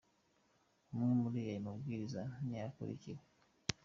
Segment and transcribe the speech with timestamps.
[0.93, 3.21] Amwe muri ayo mabwiriza ni aya akurikira:.